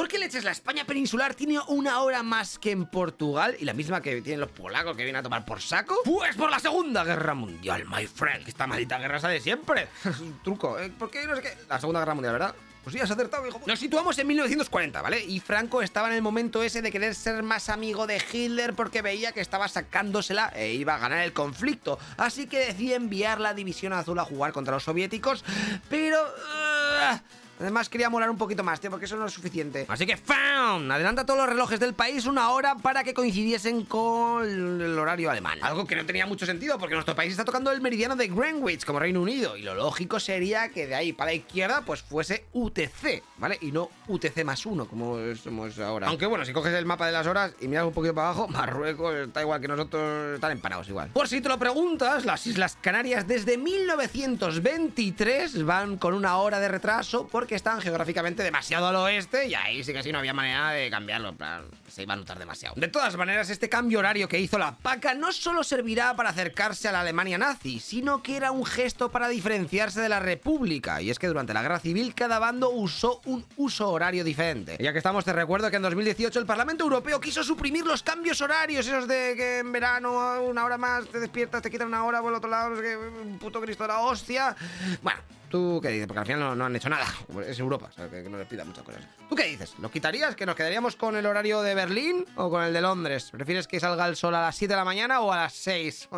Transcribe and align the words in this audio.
¿Por 0.00 0.08
qué 0.08 0.18
leches 0.18 0.44
la 0.44 0.52
España 0.52 0.86
peninsular 0.86 1.34
tiene 1.34 1.58
una 1.68 2.00
hora 2.00 2.22
más 2.22 2.58
que 2.58 2.70
en 2.70 2.86
Portugal 2.86 3.54
y 3.60 3.66
la 3.66 3.74
misma 3.74 4.00
que 4.00 4.22
tienen 4.22 4.40
los 4.40 4.50
polacos 4.50 4.96
que 4.96 5.02
vienen 5.02 5.20
a 5.20 5.22
tomar 5.22 5.44
por 5.44 5.60
saco? 5.60 5.94
Pues 6.06 6.36
por 6.36 6.50
la 6.50 6.58
Segunda 6.58 7.04
Guerra 7.04 7.34
Mundial, 7.34 7.84
my 7.86 8.06
friend. 8.06 8.48
Esta 8.48 8.66
maldita 8.66 8.98
guerra 8.98 9.20
sale 9.20 9.40
siempre. 9.40 9.88
Es 10.06 10.18
un 10.20 10.42
truco. 10.42 10.78
¿eh? 10.78 10.90
¿Por 10.98 11.10
qué 11.10 11.26
no 11.26 11.36
sé 11.36 11.42
qué? 11.42 11.54
La 11.68 11.78
Segunda 11.78 12.00
Guerra 12.00 12.14
Mundial, 12.14 12.32
¿verdad? 12.32 12.54
Pues 12.82 12.94
sí, 12.94 13.00
has 13.02 13.10
acertado, 13.10 13.46
hijo. 13.46 13.60
Nos 13.66 13.78
situamos 13.78 14.18
en 14.18 14.26
1940, 14.28 15.02
¿vale? 15.02 15.22
Y 15.22 15.38
Franco 15.38 15.82
estaba 15.82 16.08
en 16.08 16.14
el 16.14 16.22
momento 16.22 16.62
ese 16.62 16.80
de 16.80 16.90
querer 16.90 17.14
ser 17.14 17.42
más 17.42 17.68
amigo 17.68 18.06
de 18.06 18.22
Hitler 18.32 18.72
porque 18.72 19.02
veía 19.02 19.32
que 19.32 19.42
estaba 19.42 19.68
sacándosela 19.68 20.50
e 20.56 20.72
iba 20.72 20.94
a 20.94 20.98
ganar 20.98 21.22
el 21.24 21.34
conflicto. 21.34 21.98
Así 22.16 22.46
que 22.46 22.60
decide 22.60 22.94
enviar 22.94 23.38
la 23.38 23.52
División 23.52 23.92
Azul 23.92 24.18
a 24.18 24.24
jugar 24.24 24.52
contra 24.52 24.72
los 24.72 24.82
soviéticos, 24.82 25.44
pero... 25.90 26.22
uh, 26.22 27.18
Además 27.60 27.90
quería 27.90 28.08
molar 28.08 28.30
un 28.30 28.38
poquito 28.38 28.64
más, 28.64 28.80
tío, 28.80 28.90
porque 28.90 29.04
eso 29.04 29.16
no 29.16 29.26
es 29.26 29.32
suficiente. 29.32 29.84
Así 29.88 30.06
que 30.06 30.16
¡fam! 30.16 30.90
Adelanta 30.90 31.26
todos 31.26 31.40
los 31.40 31.48
relojes 31.48 31.78
del 31.78 31.92
país 31.92 32.24
una 32.24 32.48
hora 32.50 32.76
para 32.76 33.04
que 33.04 33.12
coincidiesen 33.12 33.84
con 33.84 34.46
el 34.46 34.98
horario 34.98 35.30
alemán. 35.30 35.58
Algo 35.60 35.86
que 35.86 35.94
no 35.94 36.06
tenía 36.06 36.24
mucho 36.24 36.46
sentido 36.46 36.78
porque 36.78 36.94
nuestro 36.94 37.14
país 37.14 37.32
está 37.32 37.44
tocando 37.44 37.70
el 37.70 37.82
meridiano 37.82 38.16
de 38.16 38.28
Greenwich 38.28 38.86
como 38.86 38.98
Reino 38.98 39.20
Unido. 39.20 39.58
Y 39.58 39.62
lo 39.62 39.74
lógico 39.74 40.18
sería 40.18 40.70
que 40.70 40.86
de 40.86 40.94
ahí 40.94 41.12
para 41.12 41.32
la 41.32 41.34
izquierda 41.34 41.82
pues 41.84 42.00
fuese 42.00 42.46
UTC, 42.54 43.22
¿vale? 43.36 43.58
Y 43.60 43.72
no 43.72 43.90
UTC 44.08 44.42
más 44.42 44.64
uno 44.64 44.86
como 44.86 45.18
somos 45.34 45.78
ahora. 45.78 46.08
Aunque 46.08 46.24
bueno, 46.24 46.46
si 46.46 46.54
coges 46.54 46.72
el 46.72 46.86
mapa 46.86 47.06
de 47.06 47.12
las 47.12 47.26
horas 47.26 47.52
y 47.60 47.68
miras 47.68 47.84
un 47.84 47.92
poquito 47.92 48.14
para 48.14 48.28
abajo, 48.28 48.48
Marruecos 48.48 49.14
está 49.14 49.42
igual 49.42 49.60
que 49.60 49.68
nosotros, 49.68 50.36
están 50.36 50.52
empanados 50.52 50.88
igual. 50.88 51.10
Por 51.10 51.28
si 51.28 51.42
te 51.42 51.50
lo 51.50 51.58
preguntas, 51.58 52.24
las 52.24 52.46
Islas 52.46 52.78
Canarias 52.80 53.28
desde 53.28 53.58
1923 53.58 55.66
van 55.66 55.98
con 55.98 56.14
una 56.14 56.38
hora 56.38 56.58
de 56.58 56.68
retraso 56.68 57.28
porque 57.30 57.49
están 57.54 57.80
geográficamente 57.80 58.42
demasiado 58.42 58.88
al 58.88 58.96
oeste 58.96 59.46
y 59.46 59.54
ahí 59.54 59.84
sí 59.84 59.92
que 59.92 60.02
sí 60.02 60.12
no 60.12 60.18
había 60.18 60.32
manera 60.32 60.70
de 60.70 60.90
cambiarlo, 60.90 61.34
plan, 61.34 61.64
se 61.88 62.02
iba 62.02 62.14
a 62.14 62.16
notar 62.16 62.38
demasiado. 62.38 62.74
De 62.76 62.88
todas 62.88 63.16
maneras, 63.16 63.50
este 63.50 63.68
cambio 63.68 63.98
horario 63.98 64.28
que 64.28 64.38
hizo 64.38 64.58
la 64.58 64.76
PACA 64.76 65.14
no 65.14 65.32
solo 65.32 65.64
servirá 65.64 66.14
para 66.16 66.30
acercarse 66.30 66.88
a 66.88 66.92
la 66.92 67.00
Alemania 67.00 67.38
nazi, 67.38 67.80
sino 67.80 68.22
que 68.22 68.36
era 68.36 68.50
un 68.50 68.64
gesto 68.64 69.10
para 69.10 69.28
diferenciarse 69.28 70.00
de 70.00 70.08
la 70.08 70.20
República, 70.20 71.02
y 71.02 71.10
es 71.10 71.18
que 71.18 71.26
durante 71.26 71.54
la 71.54 71.62
Guerra 71.62 71.80
Civil 71.80 72.14
cada 72.14 72.38
bando 72.38 72.70
usó 72.70 73.20
un 73.24 73.44
uso 73.56 73.90
horario 73.90 74.24
diferente. 74.24 74.76
Ya 74.80 74.92
que 74.92 74.98
estamos, 74.98 75.24
te 75.24 75.32
recuerdo 75.32 75.70
que 75.70 75.76
en 75.76 75.82
2018 75.82 76.38
el 76.38 76.46
Parlamento 76.46 76.84
Europeo 76.84 77.20
quiso 77.20 77.42
suprimir 77.42 77.84
los 77.86 78.02
cambios 78.02 78.40
horarios, 78.40 78.86
esos 78.86 79.06
de 79.08 79.34
que 79.36 79.58
en 79.58 79.72
verano 79.72 80.42
una 80.42 80.64
hora 80.64 80.78
más 80.78 81.06
te 81.06 81.20
despiertas, 81.20 81.62
te 81.62 81.70
quitan 81.70 81.88
una 81.88 82.04
hora, 82.04 82.20
por 82.20 82.32
el 82.32 82.36
otro 82.36 82.50
lado, 82.50 82.70
no 82.70 82.76
sé 82.76 82.82
qué, 82.82 82.96
puto 83.38 83.60
Cristo 83.60 83.86
la 83.86 84.00
hostia. 84.00 84.56
Bueno, 85.02 85.20
¿Tú 85.50 85.80
qué 85.82 85.88
dices? 85.88 86.06
Porque 86.06 86.20
al 86.20 86.26
final 86.26 86.56
no, 86.56 86.64
han 86.64 86.76
hecho 86.76 86.88
nada. 86.88 87.04
Es 87.44 87.58
Europa, 87.58 87.90
¿sabes? 87.94 88.12
Que, 88.12 88.22
que 88.22 88.30
no 88.30 88.38
les 88.38 88.46
pidan 88.46 88.68
muchas 88.68 88.84
cosas. 88.84 89.02
¿Tú 89.28 89.34
qué 89.34 89.44
dices? 89.44 89.74
¿Lo 89.80 89.90
quitarías? 89.90 90.36
¿Que 90.36 90.46
nos 90.46 90.54
quedaríamos 90.54 90.94
con 90.94 91.16
el 91.16 91.26
horario 91.26 91.60
de 91.60 91.74
Berlín 91.74 92.24
o 92.36 92.48
con 92.48 92.62
el 92.62 92.72
de 92.72 92.80
Londres? 92.80 93.30
¿Prefieres 93.32 93.66
que 93.66 93.80
salga 93.80 94.06
el 94.06 94.14
sol 94.14 94.36
a 94.36 94.42
las 94.42 94.56
7 94.56 94.72
de 94.72 94.76
la 94.76 94.84
mañana 94.84 95.20
o 95.20 95.32
a 95.32 95.36
las 95.36 95.54
6? 95.54 96.08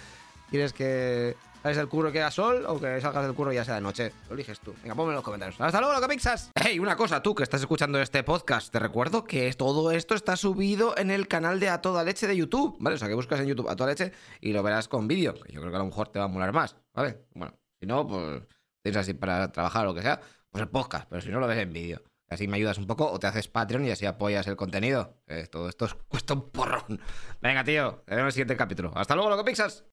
¿Quieres 0.50 0.72
que 0.72 1.36
sales 1.62 1.76
del 1.76 1.88
curro 1.88 2.08
y 2.08 2.12
queda 2.12 2.32
sol 2.32 2.64
o 2.66 2.80
que 2.80 3.00
salgas 3.00 3.24
del 3.24 3.34
curro 3.34 3.52
y 3.52 3.54
ya 3.54 3.64
sea 3.64 3.76
de 3.76 3.80
noche? 3.80 4.12
Lo 4.28 4.34
eliges 4.34 4.58
tú. 4.58 4.74
Venga, 4.82 4.96
ponme 4.96 5.10
en 5.10 5.14
los 5.14 5.24
comentarios. 5.24 5.60
¡Hasta 5.60 5.78
luego, 5.78 5.94
loco 5.94 6.08
pixas! 6.08 6.50
Hey, 6.56 6.80
una 6.80 6.96
cosa, 6.96 7.22
tú 7.22 7.32
que 7.36 7.44
estás 7.44 7.60
escuchando 7.60 8.00
este 8.00 8.24
podcast, 8.24 8.72
te 8.72 8.80
recuerdo 8.80 9.22
que 9.22 9.52
todo 9.52 9.92
esto 9.92 10.16
está 10.16 10.34
subido 10.34 10.98
en 10.98 11.12
el 11.12 11.28
canal 11.28 11.60
de 11.60 11.68
A 11.68 11.80
Toda 11.80 12.02
Leche 12.02 12.26
de 12.26 12.36
YouTube, 12.36 12.76
¿vale? 12.80 12.96
O 12.96 12.98
sea, 12.98 13.06
que 13.06 13.14
buscas 13.14 13.38
en 13.38 13.46
YouTube 13.46 13.68
A 13.68 13.76
Toda 13.76 13.90
Leche 13.90 14.10
y 14.40 14.52
lo 14.52 14.64
verás 14.64 14.88
con 14.88 15.06
vídeo, 15.06 15.34
que 15.34 15.52
yo 15.52 15.60
creo 15.60 15.70
que 15.70 15.76
a 15.76 15.80
lo 15.80 15.86
mejor 15.86 16.08
te 16.08 16.18
va 16.18 16.24
a 16.24 16.28
molar 16.28 16.52
más, 16.52 16.74
¿vale? 16.92 17.20
Bueno, 17.34 17.54
si 17.78 17.86
no, 17.86 18.04
pues 18.08 18.42
tienes 18.82 19.00
así 19.00 19.14
para 19.14 19.52
trabajar 19.52 19.86
o 19.86 19.90
lo 19.90 19.94
que 19.94 20.02
sea, 20.02 20.20
pues 20.50 20.62
el 20.62 20.68
podcast, 20.68 21.08
pero 21.08 21.22
si 21.22 21.28
no 21.30 21.40
lo 21.40 21.46
ves 21.46 21.58
en 21.58 21.72
vídeo. 21.72 22.02
Así 22.28 22.46
me 22.46 22.56
ayudas 22.56 22.78
un 22.78 22.86
poco 22.86 23.10
o 23.10 23.18
te 23.18 23.26
haces 23.26 23.48
Patreon 23.48 23.84
y 23.84 23.90
así 23.90 24.06
apoyas 24.06 24.46
el 24.46 24.56
contenido. 24.56 25.20
Eh, 25.26 25.48
todo 25.50 25.68
esto 25.68 25.88
cuesta 26.08 26.34
un 26.34 26.50
porrón. 26.50 27.00
Venga, 27.42 27.64
tío, 27.64 28.04
te 28.06 28.14
vemos 28.14 28.20
en 28.20 28.26
el 28.26 28.32
siguiente 28.32 28.56
capítulo. 28.56 28.92
Hasta 28.94 29.16
luego, 29.16 29.30
loco 29.30 29.44
pixas. 29.44 29.84